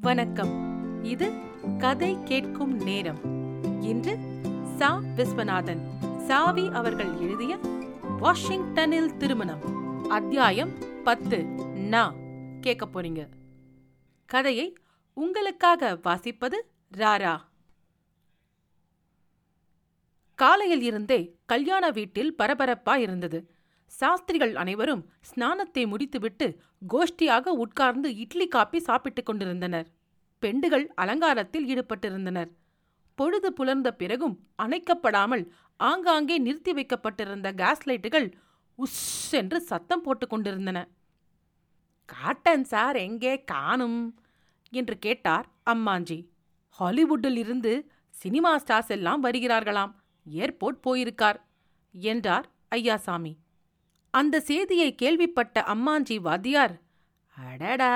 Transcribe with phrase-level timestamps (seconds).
[0.00, 1.04] வணக்கம்.
[1.04, 1.32] இது
[1.78, 3.18] கதை கேட்கும் நேரம்.
[3.82, 4.18] இன்று
[4.76, 4.98] சா.
[5.16, 5.80] விஸ்வநாதன்
[6.26, 7.58] சாவி அவர்கள் எழுதிய
[8.18, 9.60] வாஷிங்டனில் திருமணம்.
[10.08, 10.72] அத்தியாயம்
[11.04, 11.44] பத்து.
[11.74, 12.14] நா.
[12.60, 13.28] கேட்க போறீங்க.
[14.26, 14.74] கதையை
[15.12, 16.54] உங்களுக்காக வாசிப்பது
[16.96, 17.40] ராரா.
[20.34, 23.50] காலையில் இருந்தே கல்யாண வீட்டில் பரபரப்பா இருந்தது.
[23.86, 29.88] சாஸ்திரிகள் அனைவரும் ஸ்நானத்தை முடித்துவிட்டு கோஷ்டியாக உட்கார்ந்து இட்லி காப்பி சாப்பிட்டுக் கொண்டிருந்தனர்.
[30.42, 32.50] பெண்டுகள் அலங்காரத்தில் ஈடுபட்டிருந்தனர்.
[33.14, 35.44] பொழுது புலர்ந்த பிறகும் அணைக்கப்படாமல்
[35.76, 38.32] ஆங்காங்கே நிறுத்தி வைக்கப்பட்டிருந்த கேஸ் லைட்டுகள்
[38.78, 40.88] உஸ் என்று சத்தம் போட்டுக் கொண்டிருந்தன.
[42.04, 43.44] காட்டன் சார் எங்கே?
[43.44, 44.20] காணும்!
[44.72, 46.18] என்று கேட்டார் அம்மாஞ்சி.
[46.78, 47.72] ஹாலிவுட்டில் இருந்து
[48.08, 49.92] சினிமா ஸ்டார்ஸ் எல்லாம் வருகிறார்களாம்.
[50.26, 51.40] ஏர்போர்ட் போயிருக்கார்
[51.90, 53.32] என்றார் ஐயாசாமி.
[54.14, 56.74] அந்த செய்தியை கேள்விப்பட்ட அம்மாஞ்சி வாத்தியார்
[57.36, 57.94] அடடா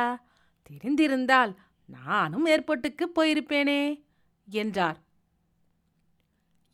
[0.70, 1.52] தெரிந்திருந்தால்
[1.88, 3.80] நானும் ஏர்போர்ட்டுக்கு போயிருப்பேனே
[4.48, 4.98] என்றார்.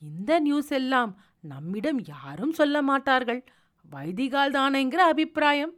[0.02, 3.40] இந்த நியூஸ் எல்லாம் நம்மிடம் யாரும் சொல்ல மாட்டார்கள்.
[3.84, 5.74] வைதிகால் தானேங்கிற அபிப்பிராயம்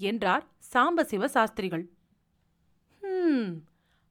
[0.00, 1.84] என்றார் சாம்பசிவ சாஸ்திரிகள்.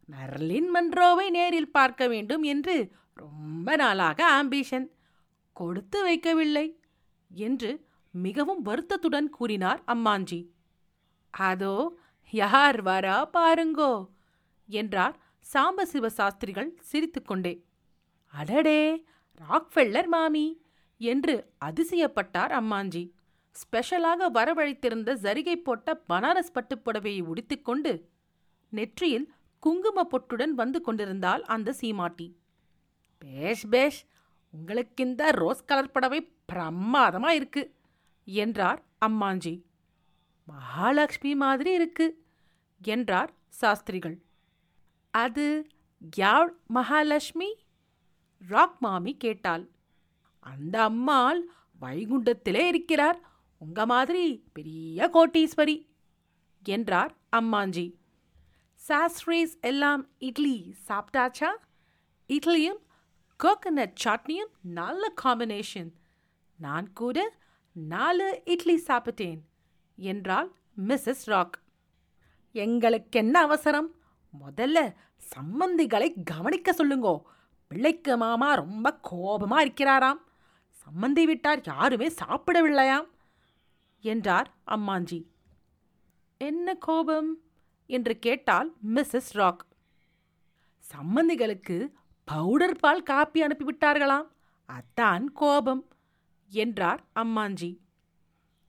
[0.10, 2.76] மெர்லின் மன்ரோவை நேரில் பார்க்க வேண்டும் என்று
[3.14, 4.88] ரொம்ப நாளாக ஆம்பிஷன்
[5.56, 6.66] கொடுத்து வைக்கவில்லை
[7.32, 7.72] என்று
[8.14, 10.48] மிகவும் வருத்தத்துடன் கூறினார் அம்மாஞ்சி.
[11.32, 11.98] அதோ
[12.30, 14.10] யார் வரா பாருங்கோ
[14.70, 15.20] என்றார்
[15.54, 17.64] சாம்பசிவ சாஸ்திரிகள் சிரித்துக்கொண்டே.
[18.34, 19.06] அடடே
[19.50, 20.62] ராக்ஃபெல்லர் மாமி
[20.98, 23.12] என்று அதிசயப்பட்டார் அம்மாஞ்சி.
[23.52, 28.10] ஸ்பெஷலாக வரவழைத்திருந்த ஜரிகை போட்ட பனாரஸ் பட்டுப் புடவையை உடுத்திக்கொண்டு
[28.70, 32.28] நெற்றியில் குங்கும பொட்டுடன் வந்து கொண்டிருந்தாள் அந்த சீமாட்டி.
[33.18, 34.06] பேஷ் பேஷ்
[34.52, 37.64] உங்களுக்கு இந்த ரோஸ் கலர் புடவை பிரமாதமா இருக்கு.
[38.34, 39.62] என்றார் அம்மாஞ்சி.
[40.46, 42.26] மகாலட்சுமி மாதிரி இருக்கு
[42.82, 44.22] என்றார் சாஸ்திரிகள்.
[45.12, 45.68] அது
[46.16, 47.56] யாழ் மகாலட்சுமி?
[48.48, 49.70] ராக் மாமி கேட்டாள்.
[50.40, 51.50] அந்த அம்மாள்
[51.82, 53.30] வைகுண்டத்திலே இருக்கிறார்.
[53.58, 55.88] உங்க மாதிரி பெரிய கோட்டீஸ்வரி
[56.64, 57.94] என்றார் அம்மாஞ்சி.
[58.76, 61.50] சாஸ்ட்ரீஸ் எல்லாம் இட்லி சாப்பிட்டாச்சா?
[62.28, 62.82] இட்லியும்
[63.44, 65.92] கோகனட் சட்னியும் நல்ல காம்பினேஷன்
[66.58, 67.38] நான் கூட
[67.88, 69.40] நாலு இட்லி சாப்பிட்டேன்
[69.96, 70.52] என்றாள்
[70.88, 71.60] மிஸ்ஸஸ் ராக்.
[72.52, 73.96] எங்களுக்கு என்ன அவசரம்?
[74.46, 74.96] முதல்ல
[75.36, 77.22] சம்மந்திகளை கவனிக்க சொல்லுங்கோ.
[77.68, 80.20] பிள்ளைக்கு மாமா ரொம்ப கோபமா இருக்கிறாராம்.
[80.70, 83.08] சம்மந்தி விட்டார் யாருமே சாப்பிடவில்லையாம்
[84.02, 85.26] என்றார் அம்மாஞ்சி.
[86.38, 87.38] என்ன கோபம்?
[87.86, 89.66] என்று கேட்டால் மிஸ்ஸஸ் ராக்.
[90.94, 91.92] சம்மந்திகளுக்கு
[92.24, 94.28] பவுடர் பால் காப்பி அனுப்பிவிட்டார்களாம்.
[94.68, 95.88] அதான் கோபம்.
[96.50, 97.78] என்றார் அம்மாஞ்சி.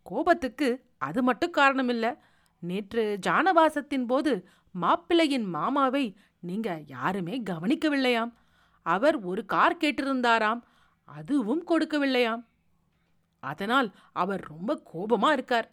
[0.03, 0.69] கோபத்துக்கு
[0.99, 2.19] அது மட்டும் காரணமில்ல.
[2.59, 8.33] நேற்று ஜானவாசத்தின் போது மாப்பிள்ளையின் மாமாவை நீங்க யாருமே கவனிக்கவில்லையாம்.
[8.83, 10.61] அவர் ஒரு கார் கேட்டிருந்தாராம்.
[11.05, 12.47] அதுவும் கொடுக்கவில்லையாம்.
[13.43, 15.69] அதனால் அவர் ரொம்ப கோபமா இருக்கார்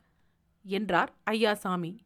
[0.63, 1.97] என்றார் ஐயாசாமி.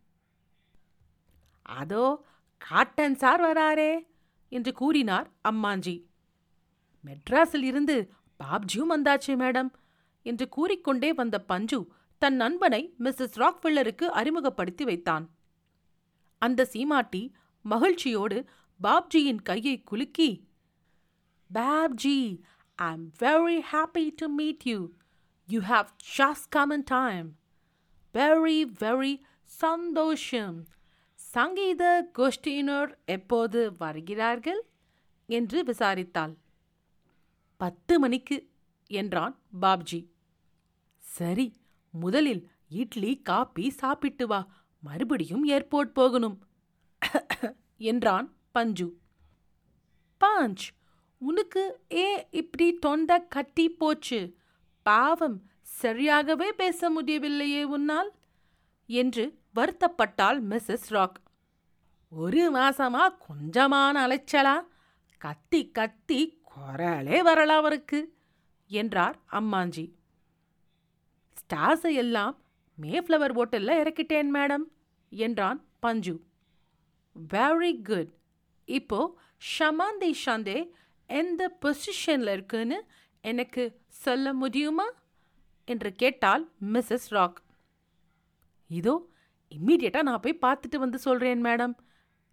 [1.61, 2.25] அதோ
[2.57, 4.07] காட்டன் சார் வராரே
[4.49, 6.05] என்று கூறினார் அம்மாஞ்சி.
[7.05, 9.69] மெட்ராஸில் இருந்து பாப்ஜியும் வந்தாச்சு மேடம்.
[10.21, 11.79] என்று கூறிக்கொண்டே வந்த பஞ்சு
[12.17, 15.25] தன் நண்பனை மிஸ்ஸஸ் ராக்வெல்லருக்கு அறிமுகப்படுத்தி வைத்தான்.
[16.37, 18.45] அந்த சீமாட்டி மகிழ்ச்சியோடு
[18.79, 20.47] பாப்ஜியின் கையை குலுக்கி
[21.53, 22.19] Babji
[22.75, 24.89] I am very happy to meet you
[25.47, 25.87] you have
[26.17, 27.27] just come in time
[28.13, 30.57] very very சந்தோஷம்.
[31.15, 34.61] சங்கீத கோஷ்டியினர் எப்போது வருகிறார்கள்?
[35.29, 36.33] என்று விசாரித்தாள்.
[37.57, 38.37] பத்து மணிக்கு
[38.91, 40.07] என்றான் பாப்ஜி.
[40.97, 41.53] சரி
[41.91, 44.47] முதலில் இட்லி காப்பி சாப்பிட்டு வா.
[44.79, 46.45] மறுபடியும் ஏர்போர்ட் போகணும்.
[47.77, 48.97] என்றான் பஞ்சு.
[50.19, 50.69] பாஞ்ச்
[51.17, 54.35] உனக்கு ஏ இப்படி தொண்டை கட்டி போச்சு?
[54.81, 55.49] பாவம்
[55.81, 58.11] சரியாகவே பேச முடியவில்லையே உன்னால்?
[58.85, 61.21] என்று வருத்தப்பட்டாள் மிஸ்ஸஸ் ராக்.
[62.09, 64.67] ஒரு மாசமா கொஞ்சமான அலைச்சலா?
[65.17, 68.19] கத்தி கத்தி குரலே வரலாம் அவருக்கு.
[68.79, 69.85] என்றார் அம்மாஞ்சி.
[71.39, 72.33] ஸ்டார்ஸை எல்லாம்
[72.77, 74.65] மேஃப்ளவர் ஹோட்டல்ல இறக்கிட்டேன் மேடம்
[75.11, 76.15] என்றான் பஞ்சு.
[77.15, 78.11] வெரி குட்
[78.67, 78.99] இப்போ
[79.51, 80.57] ஷமாந்தே ஷாந்தே
[81.09, 82.77] எந்த பொசிஷன்ல இருக்குன்னு
[83.23, 83.63] எனக்கு
[84.03, 84.87] சொல்ல முடியுமா?
[85.67, 86.43] என்று கேட்டால்
[86.73, 87.39] மிஸ்ஸஸ் ராக்.
[88.69, 88.93] இதோ
[89.51, 91.73] இம்மீடியட்டா நான் போய் பார்த்துட்டு வந்து சொல்றேன் மேடம்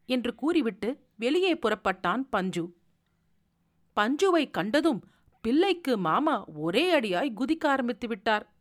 [0.09, 2.65] என்று கூறிவிட்டு வெளியே புறப்பட்டான் பஞ்சு.
[3.97, 5.01] பஞ்சுவை கண்டதும்
[5.49, 8.55] பிள்ளைக்கு மாமா ஒரே அடியாய் குதிக்க ஆரம்பித்து விட்டார்.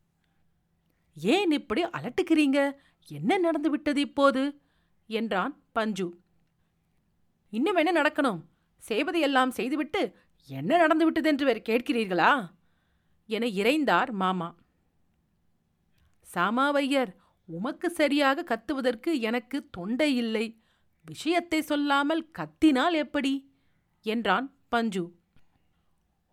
[1.15, 2.71] ஏன் இப்படி அலட்டுக்கிறீங்க?
[3.07, 4.61] என்ன நடந்து விட்டது இப்போது?
[5.07, 6.19] என்றான் பஞ்சு.
[7.49, 8.41] இன்னும் என்ன நடக்கணும்?
[8.77, 12.49] செய்வதையெல்லாம் செய்துவிட்டு என்ன நடந்துவிட்டது என்று வேறு கேட்கிறீர்களா?
[13.25, 14.55] என இறைந்தார் மாமா.
[16.33, 20.61] சாமாவையர் உமக்கு சரியாக கத்துவதற்கு எனக்கு தொண்டை இல்லை.
[21.05, 23.53] விஷயத்தை சொல்லாமல் கத்தினால் எப்படி?
[24.01, 25.16] என்றான் பஞ்சு.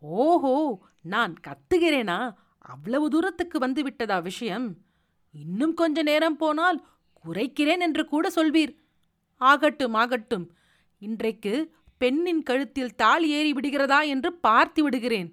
[0.05, 2.19] ஓஹோ நான் கத்துகிறேனா?
[2.59, 4.67] அவ்வளவு தூரத்துக்கு வந்து விட்டதா விஷயம்?
[5.31, 6.87] இன்னும் கொஞ்ச நேரம் போனால்
[7.25, 8.75] குறைக்கிறேன் என்று கூட சொல்வீர்.
[9.41, 10.47] ஆகட்டும் ஆகட்டும்.
[10.99, 15.31] இன்றைக்கு பெண்ணின் கழுத்தில் தாள் ஏறி விடுகிறதா என்று பார்த்து விடுகிறேன்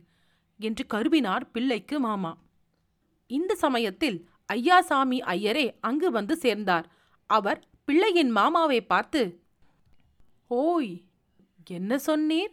[0.60, 2.38] என்று கருவினார் பிள்ளைக்கு மாமா.
[3.28, 4.18] இந்த சமயத்தில்
[4.54, 6.88] ஐயாசாமி ஐயரே அங்கு வந்து சேர்ந்தார்.
[7.26, 9.22] அவர் பிள்ளையின் மாமாவை பார்த்து
[10.48, 11.04] ஓய்
[11.68, 12.52] என்ன சொன்னீர்?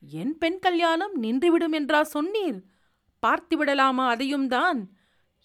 [0.00, 2.62] என் பெண் கல்யாணம் நின்றுவிடும் என்றா சொன்னீர்.
[3.26, 4.90] பார்த்துவிடலாமா அதையும் தான்.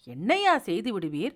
[0.04, 1.34] என்னையா செய்து விடுவீர்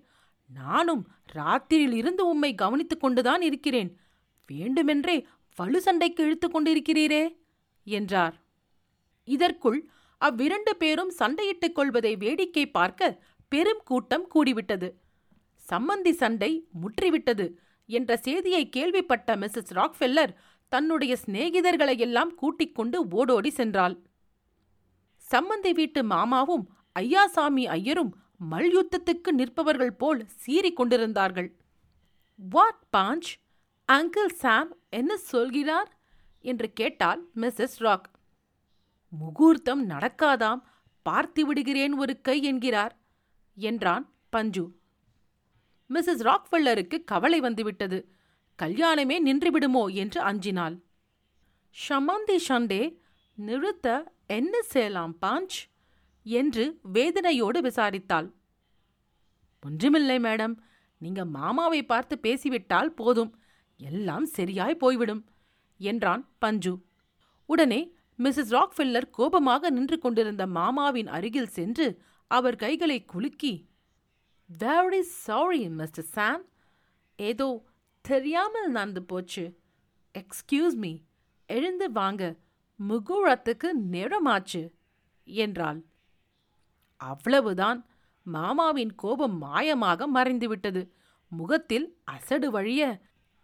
[0.49, 3.99] நானும் ராத்திரியில் இருந்து உம்மை கவனித்துக் கொண்டுதான் இருக்கிறேன்.
[4.46, 5.26] வேண்டுமென்றே
[5.56, 7.37] வலு சண்டைக்கு இழுத்து கொண்டிருக்கிறீரே?
[7.84, 8.37] என்றார்.
[9.25, 14.88] இதற்குள் அவ்விரண்டு பேரும் சண்டையிட்டுக் கொள்வதை வேடிக்கை பார்க்க பெரும் கூட்டம் கூடிவிட்டது.
[15.69, 17.46] சம்மந்தி சண்டை முற்றிவிட்டது
[17.87, 20.32] என்ற செய்தியை கேள்விப்பட்ட மிஸ்ஸஸ் ராக்ஃபெல்லர்
[20.70, 23.96] தன்னுடைய சிநேகிதர்களை எல்லாம் கூட்டிக் கொண்டு ஓடோடி சென்றாள்.
[25.31, 26.64] சம்மந்தி வீட்டு மாமாவும்
[26.99, 28.12] ஐயாசாமி ஐயரும்
[28.50, 31.49] மல்யுத்தத்துக்கு நிற்பவர்கள் போல் சீறிக் கொண்டிருந்தார்கள்.
[32.37, 33.31] வாட் பாஞ்ச்?
[33.93, 35.99] அங்கிள் சாம் என்ன சொல்கிறார்?
[36.40, 38.11] என்று கேட்டாள் மிஸ்ஸஸ் ராக்.
[39.08, 40.62] முகூர்த்தம் நடக்காதாம்
[41.02, 42.94] பார்த்து விடுகிறேன் ஒரு கை என்கிறார்
[43.55, 44.64] என்றான் பஞ்சு.
[45.90, 48.14] மிஸ்ஸஸ் ராக்வெல்லருக்கு கவலை வந்துவிட்டது.
[48.62, 50.77] கல்யாணமே நின்றுவிடுமோ என்று அஞ்சினாள்.
[51.89, 52.83] ஷமந்தி ஷண்டே
[53.35, 55.59] நிறுத்த என்ன செய்யலாம் பாஞ்ச்?
[56.23, 58.29] என்று வேதனையோடு விசாரித்தாள்.
[59.61, 60.55] ஒன்றுமில்லை மேடம்.
[60.99, 63.33] நீங்க மாமாவை பார்த்து பேசிவிட்டால் போதும்.
[63.77, 65.23] எல்லாம் சரியாய் போய்விடும்
[65.79, 66.73] என்றான் பஞ்சு.
[67.47, 67.81] உடனே
[68.19, 71.87] மிஸ்ஸஸ் ராக்ஃபில்லர் கோபமாக நின்று கொண்டிருந்த மாமாவின் அருகில் சென்று
[72.31, 73.53] அவர் கைகளை குலுக்கி
[74.61, 76.45] வெரி சாரி மிஸ்டர் சாம்
[77.17, 77.49] ஏதோ
[78.00, 79.58] தெரியாமல் நடந்து போச்சு.
[80.19, 80.99] எக்ஸ்கியூஸ் மீ
[81.47, 82.37] எழுந்து வாங்க.
[82.76, 84.70] முகூரத்துக்கு நேரமாச்சு
[85.25, 85.85] என்றாள்.
[86.97, 87.87] அவ்வளவுதான்.
[88.23, 90.88] மாமாவின் கோபம் மாயமாக மறைந்துவிட்டது.
[91.29, 93.00] முகத்தில் அசடு வழிய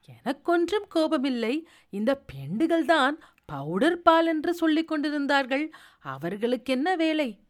[0.06, 1.62] எனக்கொன்றும் கோபமில்லை.
[1.88, 5.70] இந்த பெண்டுகள்தான் பவுடர் பால் என்று சொல்லிக் கொண்டிருந்தார்கள்.
[6.00, 7.40] அவர்களுக்கென்ன வேலை?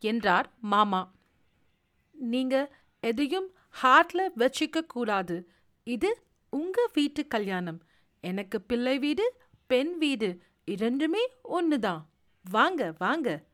[0.00, 1.12] என்றார் மாமா.
[2.10, 5.50] நீங்க எதையும் ஹார்ட்ல வச்சிக்க கூடாது.
[5.84, 6.22] இது
[6.54, 7.82] உங்க வீட்டு கல்யாணம்.
[8.20, 9.26] எனக்கு பிள்ளை வீடு
[9.66, 10.28] பெண் வீடு
[10.64, 12.02] இரண்டுமே ஒண்ணுதான்.
[12.50, 13.44] வாங்க வாங்க.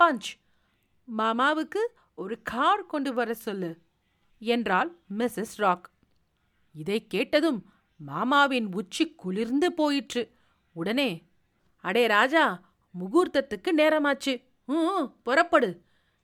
[0.00, 0.28] பஞ்ச்
[1.18, 1.82] மாமாவுக்கு
[2.14, 3.70] ஒரு கார் கொண்டு வர சொல்லு
[4.38, 5.90] என்றாள் மிஸ்ஸஸ் ராக்.
[6.72, 7.60] இதை கேட்டதும்
[7.96, 10.22] மாமாவின் உச்சி குளிர்ந்து போயிற்று.
[10.72, 11.10] உடனே
[11.80, 12.44] அடே ராஜா
[12.94, 14.34] முகூர்த்தத்துக்கு நேரமாச்சு.
[14.66, 15.70] ம் புறப்படு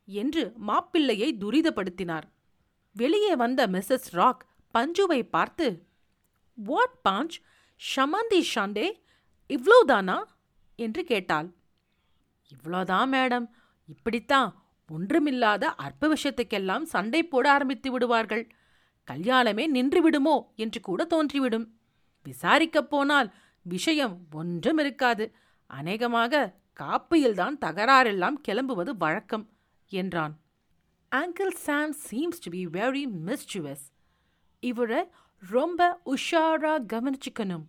[0.05, 2.29] என்று மாப்பிள்ளையை துரிதப்படுத்தினார்.
[2.93, 5.67] வெளியே வந்த மிஸ்ஸஸ் ராக் பஞ்சுவை பார்த்து
[6.55, 7.31] வாட் பாஞ்ச்
[7.97, 8.91] ஷமந்தி ஷாண்டே
[9.49, 10.23] இவ்வளோதானா
[10.77, 11.53] என்று கேட்டாள்.
[12.49, 13.47] இவ்வளோதான் மேடம்.
[13.87, 18.51] இப்படித்தான் ஒன்றுமில்லாத அற்ப விஷயத்துக்கெல்லாம் சண்டை போட ஆரம்பித்து விடுவார்கள்.
[19.11, 20.53] கல்யாணமே நின்று விடுமோ?
[20.57, 21.67] என்று கூட தோன்றிவிடும்.
[22.25, 25.35] விசாரிக்கப் போனால் விஷயம் ஒன்றும் இருக்காது.
[25.67, 29.51] அநேகமாக காப்பியில்தான் தகராறெல்லாம் கிளம்புவது வழக்கம்
[29.89, 30.41] என்றான்.
[31.11, 33.91] Uncle Sam seems to be very mischievous
[34.61, 35.05] இவரை
[35.51, 37.65] ரொம்ப உஷாரா கவனிச்சுக்கணும்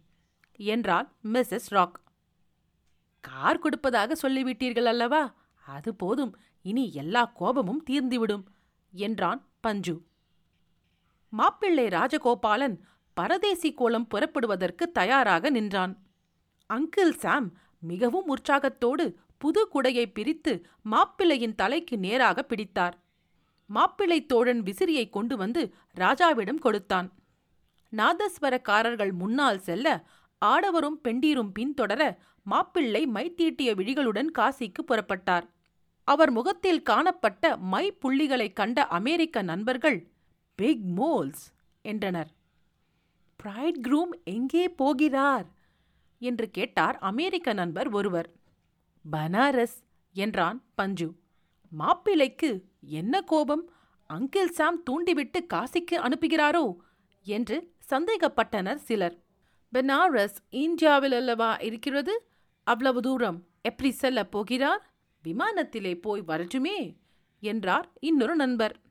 [0.58, 2.02] என்றாள் மிஸ்ஸஸ் ராக்.
[3.20, 5.36] கார் கொடுப்பதாக சொல்லிவிட்டீர்கள் அல்லவா?
[5.66, 8.44] அது போதும் இனி எல்லா கோபமும் தீர்ந்துவிடும்
[8.92, 10.02] என்றான் பஞ்சு.
[11.30, 12.80] மாப்பிள்ளை ராஜகோபாலன்
[13.14, 16.08] பரதேசி கோலம் புறப்படுவதற்கு தயாராக நின்றான்.
[16.74, 23.04] அங்கிள் சாம் மிகவும் உற்சாகத்தோடு புது குடையை பிரித்து மாப்பிள்ளையின் தலைக்கு நேராக பிடித்தார்.
[23.66, 27.12] மாப்பிள்ளை தோழன் விசிறியை கொண்டு வந்து ராஜாவிடம் கொடுத்தான்.
[27.96, 30.06] நாதஸ்வரக்காரர்கள் முன்னால் செல்ல
[30.46, 35.50] ஆடவரும் பெண்டீரும் பின்தொடர மாப்பிள்ளை மைத்தீட்டிய விழிகளுடன் காசிக்கு புறப்பட்டார்.
[36.04, 40.12] அவர் முகத்தில் காணப்பட்ட மை புள்ளிகளைக் கண்ட அமெரிக்க நண்பர்கள்
[40.56, 42.32] பிக் மோல்ஸ் என்றனர்.
[43.36, 45.46] பிரைட் க்ரூம் எங்கே போகிறார்?
[46.20, 48.32] என்று கேட்டார் அமெரிக்க நண்பர் ஒருவர்.
[49.12, 49.84] பனாரஸ்
[50.14, 51.14] என்றான் பஞ்சு.
[51.80, 53.72] மாப்பிள்ளைக்கு என்ன கோபம்?
[54.14, 56.76] அங்கிள் சாம் தூண்டிவிட்டு காசிக்கு அனுப்புகிறாரோ?
[57.24, 59.16] என்று சந்தேகப்பட்டனர் சிலர்.
[59.74, 62.28] பெனாரஸ் இந்தியாவில் அல்லவா இருக்கிறது?
[62.64, 64.94] அவ்வளவு தூரம் எப்படி செல்ல போகிறார்?
[65.24, 66.78] விமானத்திலே போய் வரட்டுமே?
[67.40, 68.82] என்றார் இன்னொரு நண்பர்.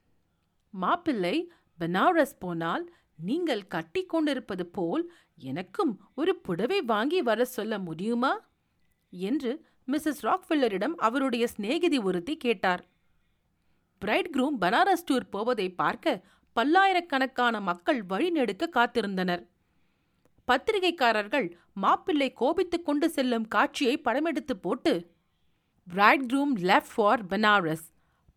[0.70, 2.84] மாப்பிள்ளை பனாரஸ் போனால்
[3.16, 8.32] நீங்கள் கட்டிக்கொண்டிருப்பது போல் எனக்கும் ஒரு புடவை வாங்கி வர சொல்ல முடியுமா?
[9.10, 12.82] என்று மிஸ்ஸஸ் ராக்ஃபில்லரிடம் அவருடைய சிநேகிதி ஒருத்தி கேட்டார்.
[13.98, 16.24] பிரைட் குரூம் பனாரஸ் டூர் போவதை பார்க்க
[16.56, 19.42] பல்லாயிரக்கணக்கான மக்கள் வழிநெடுக்க காத்திருந்தனர்.
[20.48, 25.14] பத்திரிகைக்காரர்கள் மாப்பிள்ளை கோபித்துக் கொண்டு செல்லும் காட்சியை படமெடுத்து போட்டு
[26.32, 27.86] bridegroom left for Banaras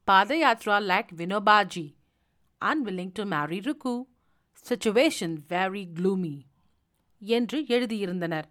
[0.08, 1.86] padayatra like Vinobaji
[2.62, 3.94] unwilling to marry Rukku
[4.70, 6.36] situation very gloomy
[7.20, 8.48] என்று எழுதியிருந்தனர்.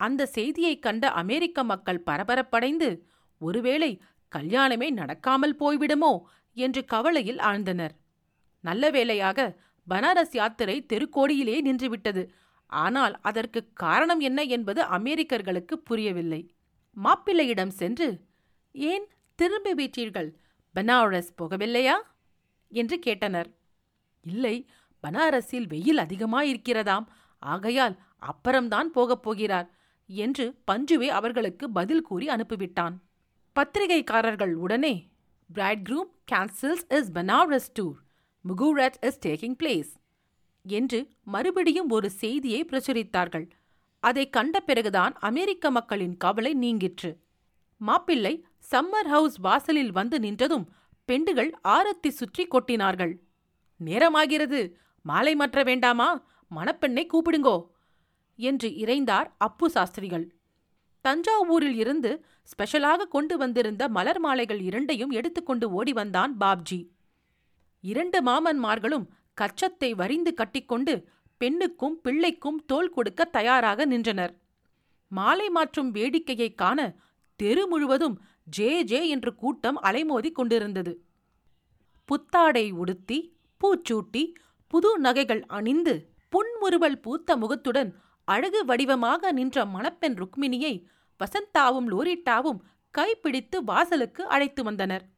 [0.00, 2.88] அந்த செய்தியை கண்ட அமெரிக்க மக்கள் பரபரப்படைந்து
[3.40, 3.90] ஒருவேளை
[4.36, 6.12] கல்யாணமே நடக்காமல் போய்விடுமோ?
[6.56, 7.94] என்று கவலையில் ஆழ்ந்தனர்.
[8.60, 9.56] நல்ல வேளையாக
[9.88, 12.28] பனாரஸ் யாத்திரை தெருக்கோடியிலே நின்றுவிட்டது.
[12.66, 16.42] ஆனால் அதற்கு காரணம் என்ன என்பது அமெரிக்கர்களுக்கு புரியவில்லை.
[16.96, 18.20] மாப்பிள்ளையிடம் சென்று
[18.72, 20.34] ஏன் திரும்பி வீட்டீர்கள்
[20.74, 21.96] பனாரஸ் போகவில்லையா?
[22.68, 23.50] என்று கேட்டனர்.
[24.20, 24.68] இல்லை
[25.02, 27.06] பனாரஸில் வெயில் அதிகமாயிருக்கிறதாம்.
[27.38, 29.68] ஆகையால் அப்புறம்தான் போகப் போகிறார்
[30.06, 32.96] என்று பஞ்சுவே அவர்களுக்கு பதில் கூறி அனுப்பிவிட்டான்.
[33.56, 34.94] பத்திரிகைக்காரர்கள் உடனே
[35.88, 37.98] bridegroom cancels is Banaras tour
[38.48, 39.92] muhurat is taking place
[40.64, 43.50] என்று மறுபடியும் ஒரு செய்தியை பிரசுரித்தார்கள்.
[44.00, 47.20] அதை கண்ட பிறகுதான் அமெரிக்க மக்களின் கவலை நீங்கிற்று.
[47.76, 50.66] மாப்பிள்ளை சம்மர் ஹவுஸ் வாசலில் வந்து நின்றதும்
[51.08, 53.14] பெண்டுகள் ஆரத்தி சுற்றி கொட்டினார்கள்.
[53.84, 54.72] நேரமாகிறது.
[55.02, 56.08] மாலை மற்ற வேண்டாமா?
[56.56, 57.66] மணப்பெண்ணை கூப்பிடுங்கோ
[58.36, 60.34] என்று இறைந்தார் அப்பு சாஸ்திரிகள்.
[61.04, 66.88] தஞ்சாவூரில் இருந்து ஸ்பெஷலாக கொண்டு வந்திருந்த மலர் மாலைகள் இரண்டையும் எடுத்துக்கொண்டு ஓடி வந்தான் பாப்ஜி.
[67.80, 69.06] இரண்டு மாமன்மார்களும்
[69.40, 74.38] கச்சத்தை வரிந்து கட்டிக்கொண்டு பெண்ணுக்கும் பிள்ளைக்கும் தோல் கொடுக்க தயாராக நின்றனர்.
[75.08, 76.94] மாலை மாற்றும் வேடிக்கையைக் காண
[77.36, 81.04] தெரு முழுவதும் ஜே ஜே என்று கூட்டம் அலைமோதிக் கொண்டிருந்தது.
[82.04, 84.34] புத்தாடை உடுத்தி பூச்சூட்டி
[84.66, 87.94] புது நகைகள் அணிந்து புன்முறுவல் பூத்த முகத்துடன்
[88.24, 90.84] அழகு வடிவமாக நின்ற மணப்பெண் ருக்மிணியை
[91.18, 92.58] வசந்தாவும் லோரிட்டாவும்
[92.90, 95.08] கைப்பிடித்து வாசலுக்கு அழைத்து வந்தனர்.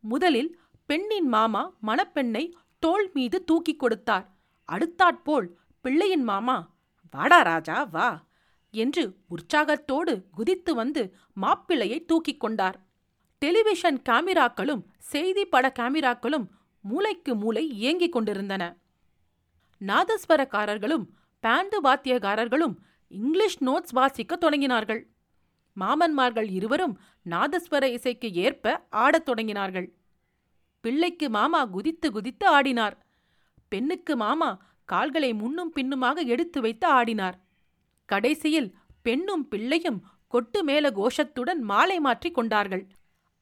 [0.00, 4.26] முதலில் பெண்ணின் மாமா மணப்பெண்ணை தோள் மீது தூக்கிக் கொடுத்தார்.
[4.72, 5.46] அடுத்தாற்போல்
[5.80, 6.56] பிள்ளையின் மாமா
[7.10, 8.24] வாடா ராஜா வா
[8.70, 12.78] என்று உற்சாகத்தோடு குதித்து வந்து மாப்பிள்ளையை தூக்கிக் கொண்டார்.
[13.38, 16.46] டெலிவிஷன் கேமிராக்களும் செய்தி பட கேமிராக்களும்
[16.80, 18.76] மூளைக்கு மூளை இயங்கிக் கொண்டிருந்தன.
[19.80, 21.04] நாதஸ்வரக்காரர்களும்
[21.42, 22.74] பேண்டு வாத்தியக்காரர்களும்
[23.08, 25.02] இங்கிலீஷ் நோட்ஸ் வாசிக்க தொடங்கினார்கள்.
[25.80, 26.98] மாமன்மார்கள் இருவரும்
[27.30, 29.96] நாதஸ்வர இசைக்கு ஏற்ப ஆடத் தொடங்கினார்கள்.
[30.80, 32.96] பிள்ளைக்கு மாமா குதித்து குதித்து ஆடினார்.
[33.68, 34.50] பெண்ணுக்கு மாமா
[34.84, 37.36] கால்களை முன்னும் பின்னுமாக எடுத்து வைத்து ஆடினார்.
[38.04, 38.70] கடைசியில்
[39.02, 42.84] பெண்ணும் பிள்ளையும் கொட்டு மேல கோஷத்துடன் மாலை மாற்றிக் கொண்டார்கள்.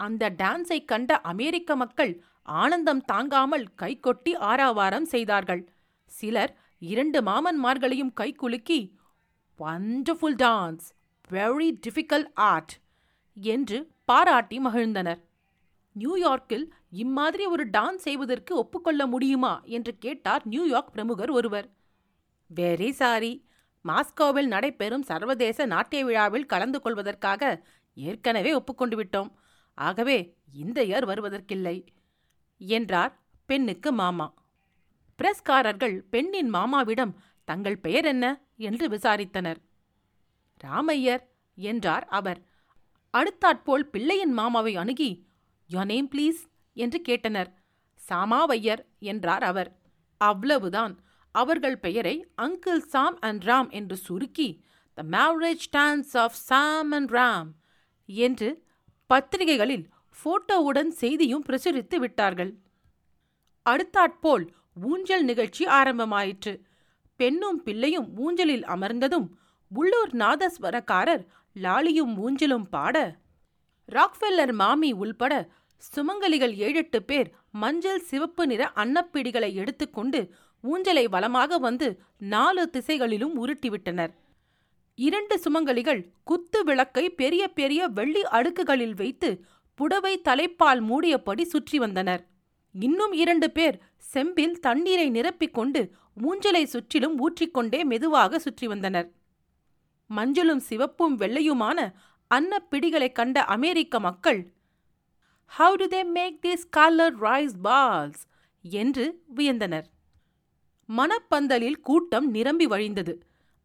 [0.01, 2.13] அந்த டான்ஸை கண்ட அமெரிக்க மக்கள்
[2.43, 5.63] ஆனந்தம் தாங்காமல் கைகொட்டி ஆராவாரம் செய்தார்கள்.
[6.11, 8.81] சிலர் இரண்டு மாமன்மார்களையும் கைகுலுக்கி
[9.61, 10.87] wonderful dance
[11.31, 12.75] very difficult art
[13.37, 15.21] என்று பாராட்டி மகிழ்ந்தனர்.
[15.99, 19.61] நியூயார்க்கில் இம்மாதிரி ஒரு டான்ஸ் செய்வதற்கு ஒப்புக்கொள்ள முடியுமா?
[19.65, 21.75] என்று கேட்டார் நியூயார்க் பிரமுகர் ஒருவர்.
[22.55, 23.49] Very sorry.
[23.89, 29.31] மாஸ்கோவில் நடைபெறும் சர்வதேச நாட்டிய விழாவில் கலந்து கொள்வதற்காக ஏற்கனவே ஒப்புக்கொண்டு விட்டோம்.
[29.75, 31.87] ஆகவே இந்த இயர் வருவதற்கில்லை
[32.59, 34.35] என்றார் பெண்ணுக்கு மாமா.
[35.17, 38.41] பிரஸ்காரர்கள் பெண்ணின் மாமாவிடம் தங்கள் பெயர் என்ன?
[38.57, 39.57] என்று விசாரித்தனர்.
[40.65, 41.21] ராமையர்
[41.55, 42.43] என்றார் அவர்.
[43.11, 45.26] அடுத்தாற்போல் பிள்ளையின் மாமாவை அணுகி
[45.71, 46.41] யோ நேம் ப்ளீஸ்
[46.77, 47.51] என்று கேட்டனர்.
[48.01, 49.71] சாமாவையர் என்றார் அவர்.
[50.21, 50.95] அவ்வளவுதான்.
[51.35, 54.49] அவர்கள் பெயரை அங்கிள் சாம் அண்ட் ராம் என்று சுருக்கி
[54.99, 57.51] the marriage dance of Sam and Ram
[58.09, 58.49] என்று
[59.11, 62.53] பத்திரிகைகளில் போட்டோவுடன் செய்தியும் பிரசுரித்து விட்டார்கள்.
[63.67, 64.47] அடுத்தாற்போல்
[64.83, 66.55] ஊஞ்சல் நிகழ்ச்சி ஆரம்பமாயிற்று.
[67.21, 69.29] பெண்ணும் பிள்ளையும் ஊஞ்சலில் அமர்ந்ததும்
[69.71, 71.23] உள்ளூர் நாதஸ்வரக்காரர்
[71.57, 72.97] லாலியும் ஊஞ்சலும் பாட
[73.89, 75.33] ராக்ஃபெல்லர் மாமி உள்பட
[75.77, 80.31] சுமங்கலிகள் ஏழெட்டு பேர் மஞ்சள் சிவப்பு நிற அன்னப்பிடிகளை எடுத்துக்கொண்டு
[80.65, 84.11] ஊஞ்சலை வளமாக வந்து நாலு திசைகளிலும் உருட்டிவிட்டனர்.
[84.95, 92.27] இரண்டு சுமங்கலிகள் குத்து விளக்கை பெரிய பெரிய வெள்ளி அடுக்குகளில் வைத்து புடவை தலைப்பால் மூடியபடி சுற்றி வந்தனர்.
[92.73, 95.91] இன்னும் இரண்டு பேர் செம்பில் தண்ணீரை நிரப்பிக் கொண்டு
[96.23, 99.13] ஊஞ்சலை சுற்றிலும் ஊற்றிக்கொண்டே மெதுவாக சுற்றி வந்தனர்.
[100.07, 101.93] மஞ்சளும் சிவப்பும் வெள்ளையுமான
[102.35, 104.55] அன்னப்பிடிகளைக் கண்ட அமெரிக்க மக்கள்
[105.53, 108.23] how do they make these colour rice balls
[108.63, 109.05] என்று
[109.37, 109.87] வியந்தனர்.
[110.89, 113.15] மணப்பந்தலில் கூட்டம் நிரம்பி வழிந்தது.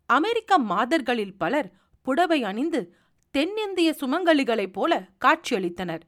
[0.09, 1.69] அமெரிக்க மாதர்களில் பலர்
[2.01, 2.81] புடவை அணிந்து
[3.35, 6.01] தென்னிந்திய சுமங்கலிகளைப் போல காட்சியளித்தனர்.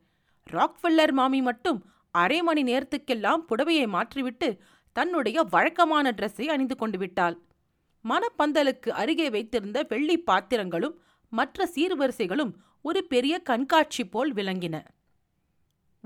[0.50, 4.50] ராக்ஃபில்லர் மாமி மட்டும் அரை மணி நேரத்துக்கெல்லாம் புடவையை மாற்றிவிட்டு
[4.96, 7.38] தன்னுடைய வழக்கமான ட்ரெஸ்ஸை அணிந்து கொண்டு விட்டாள்.
[8.06, 10.98] மணப்பந்தலுக்கு அருகே வைத்திருந்த வெள்ளி பாத்திரங்களும்
[11.32, 12.52] மற்ற சீர்வரிசைகளும்
[12.82, 14.78] ஒரு பெரிய கண்காட்சி போல் விளங்கின.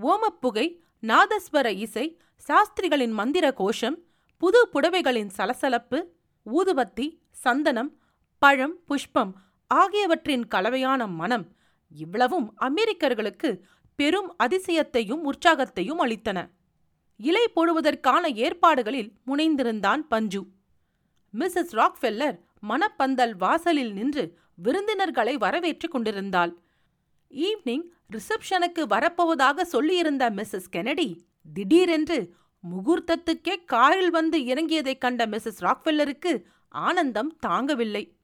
[0.02, 3.98] ஓமப்புகை நாதஸ்வர இசை சாஸ்திரிகளின் மந்திர கோஷம்
[4.38, 6.00] புது புடவைகளின் சலசலப்பு
[6.46, 7.90] ஊதுபத்தி சந்தனம்
[8.40, 9.32] பழம் புஷ்பம்
[9.68, 11.46] ஆகியவற்றின் கலவையான மனம்
[11.92, 13.62] இவ்வளவும் அமெரிக்கர்களுக்கு
[13.96, 16.50] பெரும் அதிசயத்தையும் உற்சாகத்தையும் அளித்தன.
[17.18, 20.42] இலை போடுவதற்கான ஏற்பாடுகளில் முனைந்திருந்தான் பஞ்சு.
[21.34, 22.38] மிஸ்ஸஸ் ராக்ஃபெல்லர்
[22.68, 26.54] மணப்பந்தல் வாசலில் நின்று விருந்தினர்களை வரவேற்றுக் கொண்டிருந்தாள்.
[27.32, 31.18] ஈவினிங் ரிசப்ஷனுக்கு வரப்போவதாக சொல்லியிருந்த மிஸ்ஸஸ் கெனடி
[31.54, 38.16] திடீரென்று முகூர்த்தத்துக்கே காரில் வந்து இறங்கியதைக் கண்ட மிஸ்ஸஸ் ராக்வெல்லருக்கு ஆனந்தம் தாங்கவில்லை.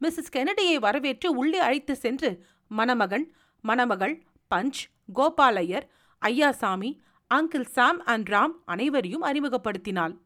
[0.00, 4.22] மிஸ்ஸஸ் கெனடியை வரவேற்று உள்ளே அழைத்து சென்று மணமகன் மணமகள்
[4.54, 4.80] Panch
[5.14, 5.88] Gopalaiyar
[6.26, 6.98] Ayyasami
[7.34, 10.16] uncle Sam and Ram அனைவரையும் அறிமுகப்படுத்தினாள்.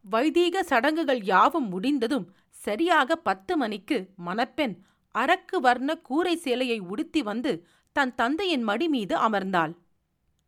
[0.00, 7.52] வைதீக சடங்குகள் யாவும் முடிந்ததும் சரியாக பத்து மணிக்கு மணப்பெண் அரக்கு வர்ண கூரை சேலையை உடுத்தி வந்து
[7.96, 9.72] தன் தந்தையின் மடி மீது அமர்ந்தாள்.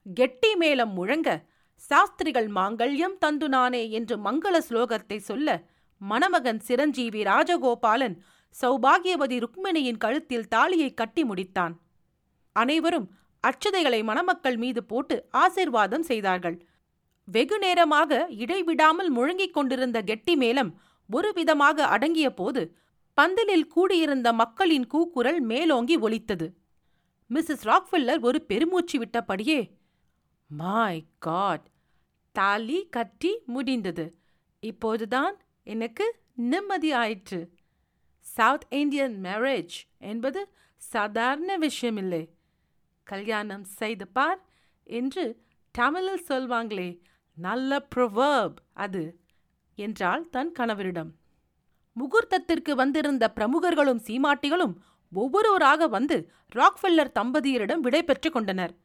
[0.07, 1.29] கெட்டி மேளம் முழங்க
[1.83, 5.49] சாஸ்திரிகள் மாங்கல்யம் தந்து நானே என்று மங்கள ஸ்லோகத்தை சொல்ல
[6.01, 8.17] மணமகன் சிரஞ்சீவி ராஜகோபாலன்
[8.55, 11.75] சௌபாகியவதி ருக்மிணியின் கழுத்தில் தாலியை கட்டி முடித்தான்.
[12.57, 13.09] அனைவரும்
[13.45, 16.57] அச்சதைகளை மணமக்கள் மீது போட்டு ஆசிர்வாதம் செய்தார்கள்.
[17.29, 20.71] வெகு நேரமாக இடைவிடாமல் முழங்கிக் கொண்டிருந்த கெட்டி மேளம்
[21.11, 22.63] ஒரு விதமாக அடங்கிய போது
[23.15, 26.47] பந்தலில் கூடியிருந்த மக்களின் கூக்குரல் மேலோங்கி ஒலித்தது.
[27.31, 29.61] மிஸ்ஸஸ் ராக்ஃபில்லர் ஒரு பெருமூச்சு விட்டபடியே
[30.59, 31.67] மாய் காட்
[32.33, 34.07] தாலி கட்டி முடிந்தது.
[34.63, 37.41] இப்போதுதான் எனக்கு நிம்மதி ஆயிற்று
[38.21, 40.41] சவுத் இந்தியன் மேரேஜ் என்பது
[40.77, 42.25] சாதாரண விஷயமில்லை.
[43.05, 44.41] கல்யாணம் செய்து பார்
[44.87, 45.25] என்று
[45.71, 46.91] தமிழில் சொல்வாங்களே
[47.37, 49.05] நல்ல ப்ரொவர்ப் அது
[49.79, 51.11] என்றாள் தன் கணவரிடம்.
[51.99, 54.75] முகூர்த்தத்திற்கு வந்திருந்த பிரமுகர்களும் சீமாட்டிகளும்
[55.13, 58.77] ஒவ்வொருவராக வந்து ராக்ஃபெல்லர் தம்பதியரிடம் விடை கொண்டனர்.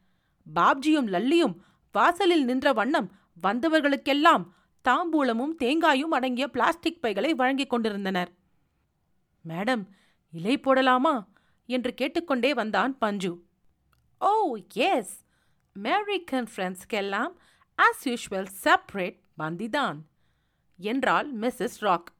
[0.54, 1.56] பாப்ஜியும் லல்லியும்
[1.92, 3.10] வாசலில் நின்ற வண்ணம்
[3.42, 4.46] வந்தவர்களுக்கெல்லாம்
[4.88, 8.32] தாம்பூலமும் தேங்காயும் அடங்கிய பிளாஸ்டிக் பைகளை வழங்கிக் கொண்டிருந்தனர்.
[9.48, 9.84] மேடம்
[10.32, 11.26] இலை போடலாமா?
[11.66, 13.44] என்று கேட்டுக்கொண்டே வந்தான் பஞ்சு.
[14.18, 15.24] ஓ எஸ்
[15.74, 17.32] அமெரிக்கன் ஃப்ரெண்ட்ஸ்க்கெல்லாம்
[17.78, 19.96] ஆஸ் யூஷுவல் செப்பரேட் பந்திதான்
[20.76, 22.12] என்றாள் மிஸ்ஸஸ் ராக்.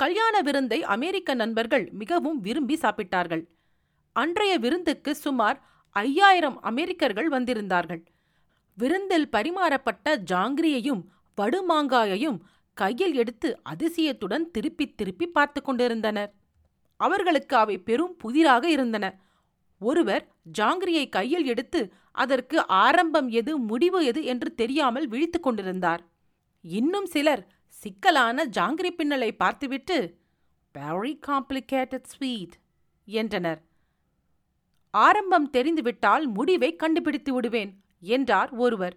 [0.00, 3.42] கல்யாண விருந்தை அமெரிக்க நண்பர்கள் மிகவும் விரும்பி சாப்பிட்டார்கள்.
[4.16, 5.58] அன்றைய விருந்துக்கு சுமார்
[5.96, 8.02] ஐயாயிரம் அமெரிக்கர்கள் வந்திருந்தார்கள்.
[8.78, 11.02] விருந்தில் பரிமாறப்பட்ட ஜாங்கிரியையும்
[11.38, 12.38] வடுமாங்காயையும்
[12.76, 16.30] கையில் எடுத்து அதிசயத்துடன் திருப்பி திருப்பி பார்த்து கொண்டிருந்தனர்.
[17.00, 19.06] அவர்களுக்கு அவை பெரும் புதிராக இருந்தன.
[19.80, 20.24] ஒருவர்
[20.58, 21.80] ஜாங்கிரியை கையில் எடுத்து
[22.12, 26.02] அதற்கு ஆரம்பம் எது முடிவு எது என்று தெரியாமல் விழித்துக் கொண்டிருந்தார்.
[26.64, 29.96] இன்னும் சிலர் சிக்கலான ஜாங்கிரி பின்னலை பார்த்துவிட்டு
[30.74, 32.56] வெரி காம்ப்ளிகேட்டட் ஸ்வீட்
[33.08, 33.60] என்றனர்.
[34.94, 38.96] ஆரம்பம் தெரிந்துவிட்டால் முடிவை கண்டுபிடித்து விடுவேன் என்றார் ஒருவர்.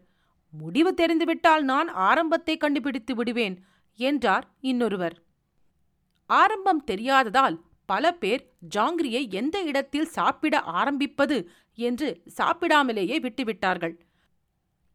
[0.54, 3.56] முடிவு தெரிந்துவிட்டால் நான் ஆரம்பத்தை கண்டுபிடித்து விடுவேன்
[4.00, 5.16] என்றார் இன்னொருவர்.
[6.30, 8.44] ஆரம்பம் தெரியாததால் பல பேர்
[8.76, 11.38] ஜாங்கிரியை எந்த இடத்தில் சாப்பிட ஆரம்பிப்பது
[11.78, 13.96] என்று சாப்பிடாமலேயே விட்டுவிட்டார்கள்.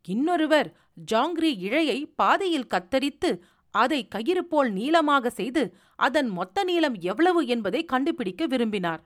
[0.08, 0.68] இன்னொருவர்
[1.12, 3.30] ஜாங்கிரி இழையை பாதையில் கத்தரித்து
[3.74, 5.62] அதை கயிறு போல் நீளமாக செய்து
[5.96, 9.02] அதன் மொத்த நீளம் எவ்வளவு என்பதை கண்டுபிடிக்க விரும்பினார்.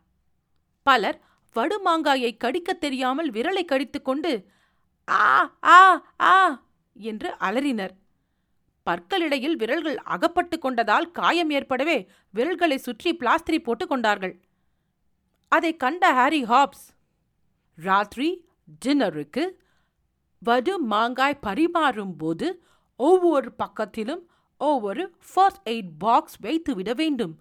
[0.83, 1.19] பலர்
[1.57, 4.33] வடுமாங்காயை கடிக்கத் தெரியாமல் விரலை கடித்துக்கொண்டு
[5.09, 7.95] ஆ ஆ ஆ என்று அலறினர்.
[8.87, 14.35] பற்களிடையில் விரல்கள் அகப்பட்டு கொண்டதால் காயம் ஏற்படவே விரல்களை சுற்றி பிளாஸ்திரி போட்டு கொண்டார்கள்.
[15.49, 16.87] அதை கண்ட ஹாரி ஹாப்ஸ்
[17.79, 18.47] ராத்திரி
[18.87, 19.45] டின்னருக்கு
[20.39, 22.65] வடு மாங்காய் பரிமாறும் போது
[22.97, 24.23] ஒவ்வொரு பக்கத்திலும்
[24.63, 27.39] ஒவ்வொரு ஃபர்ஸ்ட் எய்ட் பாக்ஸ் வைத்து விட வேண்டும்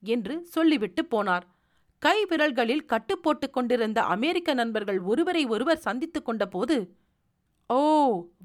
[0.00, 1.42] என்று சொல்லிவிட்டு போனார்.
[1.98, 6.76] கை விரல்களில் கட்டு கொண்டிருந்த அமெரிக்க நண்பர்கள் ஒருவரை ஒருவர் சந்தித்துக் கொண்டபோது
[7.66, 7.80] ஓ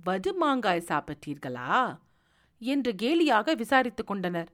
[0.03, 1.99] வடு மாங்காய் சாப்பிட்டீர்களா?
[2.59, 4.49] என்று கேலியாக விசாரித்துக் கொண்டனர்.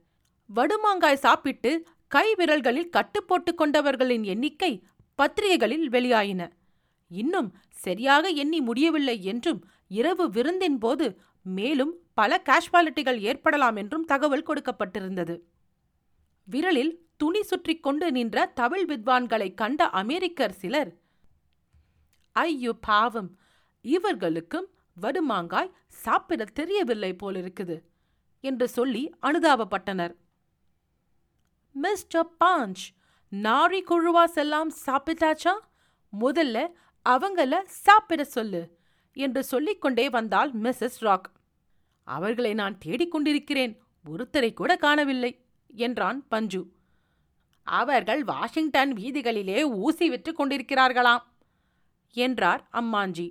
[0.56, 3.26] வடுமாங்காய் சாப்பிட்டு கை விரல்களில் கட்டு
[3.58, 4.84] கொண்டவர்களின் எண்ணிக்கை
[5.16, 6.52] பத்திரிகைகளில் வெளியாயின.
[7.08, 15.36] இன்னும் சரியாக எண்ணி முடியவில்லை என்றும் இரவு விருந்தின் போது மேலும் பல கேஷ்வாலிட்டிகள் ஏற்படலாம் என்றும் தகவல் கொடுக்கப்பட்டிருந்தது.
[16.48, 20.92] விரலில் துணி சுற்றிக் கொண்டு நின்ற தமிழ் வித்வான்களை கண்ட அமெரிக்கர் சிலர்
[22.32, 23.30] ஐயோ பாவம்
[23.82, 24.68] இவர்களுக்கும்
[25.02, 27.78] வடுமாங்காய் சாப்பிட தெரியவில்லை போலிருக்குது
[28.44, 30.14] என்று சொல்லி அனுதாபப்பட்டனர்.
[31.76, 32.84] மிஸ்டர் பாஞ்ச்
[33.32, 35.54] நாரி குழுவாஸ் எல்லாம் சாப்பிட்டாச்சா?
[36.14, 36.58] முதல்ல
[37.06, 38.62] அவங்கள சாப்பிட சொல்லு
[39.14, 41.32] என்று சொல்லிக்கொண்டே வந்தாள் மிஸ்ஸஸ் ராக்.
[42.04, 46.72] அவர்களை நான் தேடிக்கொண்டிருக்கிறேன் ஒருத்தரை கூட காணவில்லை என்றான் பஞ்சு.
[47.64, 51.24] அவர்கள் வாஷிங்டன் வீதிகளிலே ஊசி விற்று கொண்டிருக்கிறார்களாம்
[52.12, 53.28] என்றார் அம்மாஞ்சி.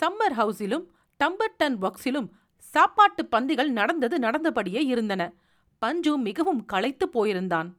[0.00, 0.86] சம்மர் ஹவுஸிலும்
[1.20, 5.32] டம்பர்டன் பாக்ஸிலும் சாப்பாட்டு பந்திகள் நடந்தது நடந்தபடியே இருந்தன.
[5.78, 7.72] பஞ்சு மிகவும் களைத்து போயிருந்தான்.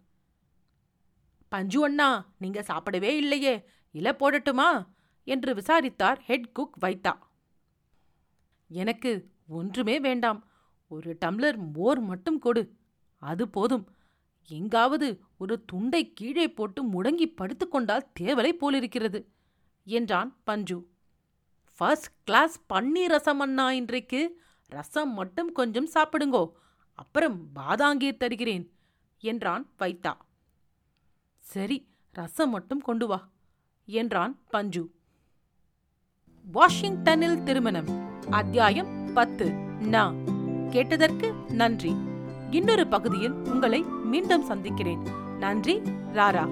[1.50, 4.70] பஞ்சு அண்ணா நீங்க சாப்பிடவே இல்லையே இல போடட்டுமா?
[5.24, 7.18] என்று விசாரித்தார் ஹெட் குக் வைத்தா.
[8.68, 10.48] எனக்கு ஒன்றுமே வேண்டாம்.
[10.88, 12.76] ஒரு டம்ளர் மோர் மட்டும் கொடு.
[13.18, 13.90] அது போதும்.
[14.48, 19.32] எங்காவது ஒரு துண்டை கீழே போட்டு முடங்கி படுத்துக்கொண்டால் தேவலை போலிருக்கிறது
[19.84, 20.90] என்றான் பஞ்சு.
[21.78, 24.42] ஃபர்ஸ்ட் கிளாஸ் பன்னீர் ரசம் அண்ணா இன்றைக்கு.
[24.66, 26.52] ரசம் மட்டும் கொஞ்சம் சாப்பிடுங்கோ.
[26.94, 28.72] அப்புறம் பாதாங்கீர் தருகிறேன்
[29.20, 30.14] என்றான் வைத்தா.
[31.40, 33.30] சரி ரசம் மட்டும் கொண்டு வா
[33.86, 35.00] என்றான் பஞ்சு.
[36.44, 37.86] வாஷிங்டனில் திருமணம்.
[38.30, 39.52] அத்தியாயம் பத்து.
[39.80, 40.14] நா.
[40.70, 41.96] கேட்டதற்கு நன்றி.
[42.52, 45.00] இன்னொரு பகுதியில் உங்களை மீண்டும் சந்திக்கிறேன்.
[45.40, 45.82] நன்றி
[46.14, 46.50] ராரா.